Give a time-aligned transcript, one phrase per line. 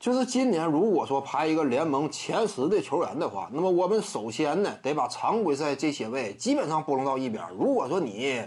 [0.00, 7.44] 就是今年如果说排一个联盟前十的球员的话，那么我们首先呢得把常规赛这些位基本上拨弄到一边。
[7.50, 8.42] 如果说你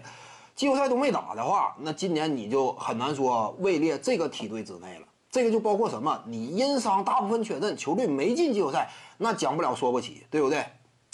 [0.55, 5.05] 季后赛都没打的话，那今年你就很难说位列这个梯队之内了。
[5.29, 6.19] 这个就包括什么？
[6.25, 8.89] 你因伤大部分缺阵，球队没进季后赛，
[9.19, 10.65] 那讲不了说不起，对不对？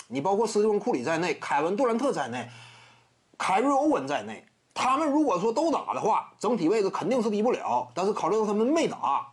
[0.08, 2.48] 你包括斯蒂芬库里在内，凯文杜兰特在内，
[3.38, 7.86] 凯瑞欧文在内，他们如果说都打的话，整体位置肯定是低不了。
[7.94, 9.28] 但是考虑到他们没打。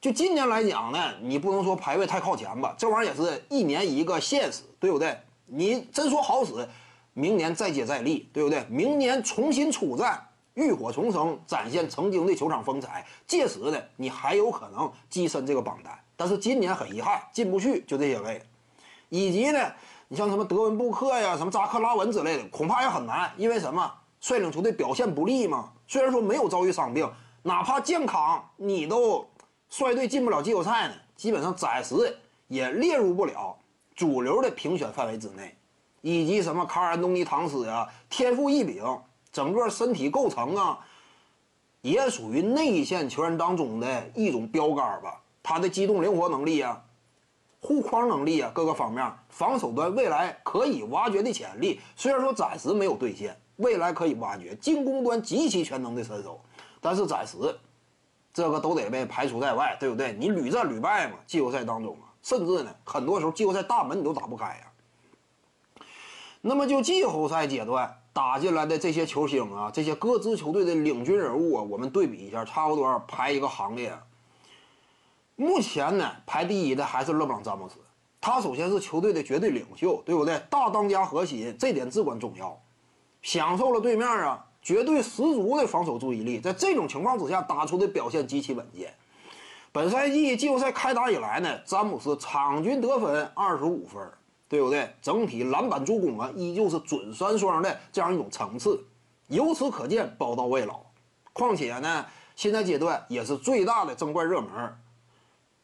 [0.00, 5.14] 就今年来讲呢，你不能说排位太靠前吧，这玩意儿也是一年一个现实，对不对？
[5.44, 6.66] 你真说好使，
[7.12, 8.64] 明年再接再厉，对不对？
[8.70, 15.92] 明年重新出战，浴火重生，展现曾经的球场风采，届时呢，你还有可能跻身这个榜单。
[16.16, 18.42] 但是今年很遗憾，进不去，就这些位，
[19.10, 19.70] 以及呢，
[20.08, 23.92] 你像什么德文布克呀，什么扎克拉文之类的，恐怕也很难，因为什么？
[24.22, 25.72] 率领球队表现不利嘛。
[25.86, 27.06] 虽然说没有遭遇伤病，
[27.42, 29.26] 哪怕健康，你都。
[29.70, 33.56] 率队进不了季后赛呢，基本上暂时也列入不了
[33.94, 35.56] 主流的评选范围之内，
[36.00, 38.84] 以及什么卡尔安东尼唐斯啊，天赋异禀，
[39.30, 40.80] 整个身体构成啊，
[41.82, 45.22] 也属于内线球员当中的一种标杆吧。
[45.40, 46.84] 他的机动灵活能力啊，
[47.60, 54.56] 护框能力啊，各个方面，防守端未来可以挖掘的潜力，虽然说暂时没有兑现，未来可以挖掘。
[54.56, 56.40] 进攻端极其全能的身手，
[56.80, 57.36] 但是暂时。
[58.32, 60.12] 这个都得被排除在外，对不对？
[60.12, 64.66] 你屡战屡败嘛，季后赛当中啊，甚至呢，很多时候季后赛大门你都打不开呀。
[66.40, 73.98] 那么就季后赛阶段打进来的这些球星啊，这些各支球队的领军人物啊，我们对比一下，差不多排一个行列。
[75.36, 77.76] 目前呢，排第一的还是勒布朗詹姆斯，
[78.20, 80.40] 他首先是球队的绝对领袖，对不对？
[80.48, 82.60] 大当家核心，这点至关重要，
[83.22, 84.46] 享受了对面啊。
[84.62, 88.94] 绝对十足的防守注意力，在这种情况之下打出的表现极其稳健。
[89.72, 94.02] 本赛季季后赛开打以来呢，詹姆斯场均得分二十五分，
[94.48, 94.92] 对不对？
[95.00, 98.84] 整体篮板助攻啊，依旧是准三双的这样一种层次。
[99.28, 100.80] 由此可见，宝刀未老。
[101.32, 102.04] 况且呢，
[102.34, 104.50] 现在阶段也是最大的争冠热门，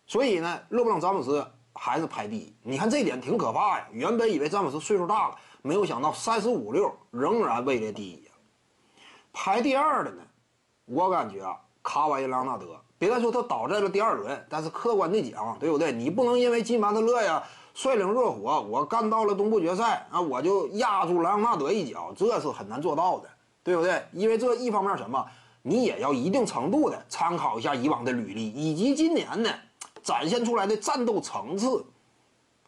[0.06, 1.44] 所以呢，勒布朗詹姆斯
[1.74, 2.54] 还是排第一。
[2.62, 3.88] 你看这点挺可怕呀！
[3.90, 8.25] 原本以为詹姆斯岁数大了，没有想到三十五六仍然位列第一。
[9.38, 10.22] 排第二的呢，
[10.86, 15.92] 我感觉啊，卡瓦伊·朗纳德，别再说他倒在了第二轮，但是客观的讲，对不对？
[15.92, 17.42] 你不能因为金巴特勒呀
[17.74, 23.28] 率领热火，我干到了东部决赛啊，我就压住莱昂纳德一脚，这是很难做到的，
[23.62, 24.02] 对不对？
[24.12, 25.22] 因为这一方面什么，
[25.60, 29.50] 你也要一定程度的参考一下以往的履历，以及今年呢
[30.02, 31.84] 展现出来的战斗层次。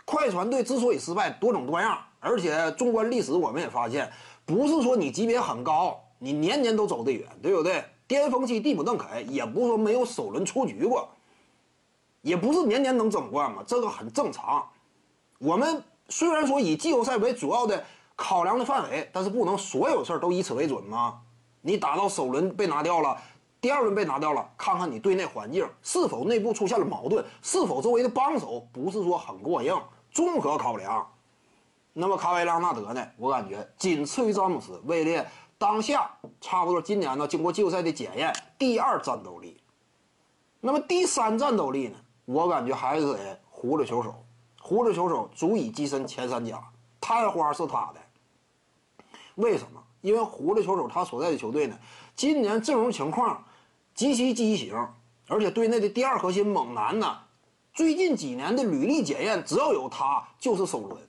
[0.04, 4.12] 快船队之所以失败，多种多样，而且纵观历史，我们也发现，
[4.44, 5.98] 不是说你级别很高。
[6.18, 7.84] 你年年都走得远，对不对？
[8.06, 11.06] 巅峰期蒂姆·邓肯也不是说没有首轮出局过，
[12.22, 14.66] 也不是年年能争冠嘛，这个很正常。
[15.38, 17.84] 我们虽然说以季后赛为主要的
[18.16, 21.20] 考量的范围，但是不能所有事儿都以此为准吗？
[21.60, 23.20] 你打到首轮被拿掉了，
[23.60, 29.78] 第二轮被拿掉了，看看你队内环境是否内部出现了矛盾，是否周围的帮手不是说很过硬，
[30.10, 31.06] 综合考量。
[31.92, 33.06] 那么卡维拉纳德呢？
[33.18, 35.28] 我感觉仅次于詹姆斯，位列。
[35.58, 36.08] 当下
[36.41, 39.60] 差不多，今年呢，经过季后赛的检验，第二战斗力。
[40.60, 41.98] 那么第三战斗力呢？
[42.24, 44.14] 我感觉还是得胡子球手，
[44.60, 46.62] 胡子球手足以跻身前三甲，
[47.00, 48.00] 探花是他的。
[49.34, 49.82] 为什么？
[50.00, 51.76] 因为胡子球手他所在的球队呢，
[52.14, 53.44] 今年阵容情况
[53.94, 54.76] 极其畸形，
[55.26, 57.18] 而且队内的第二核心猛男呢，
[57.74, 61.02] 最近几年的履历检验，只要有他就是首轮。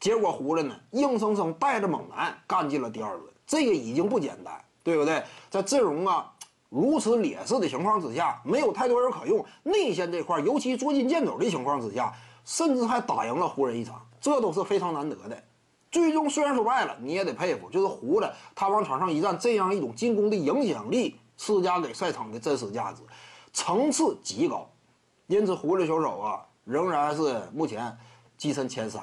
[0.00, 3.31] 结果胡子呢，硬生生带着猛男干进了第二轮。
[3.52, 5.22] 这个已经不简单，对不对？
[5.50, 6.32] 在阵容啊
[6.70, 12.14] 如此劣势的情况之下，没有太多人可用，内线这块尤其捉襟见肘的情况之下，
[12.46, 15.44] 甚至还打赢了湖人一场，这都是非常难得的。
[15.90, 23.02] 最终虽然说败了，你也得佩服，就是胡子他往场上一站，这样一种进攻的影响力施加给赛场的真实价值，
[23.52, 24.66] 层次极高。
[25.26, 27.94] 因此，胡子球手啊，仍然是目前
[28.38, 29.02] 跻身前三。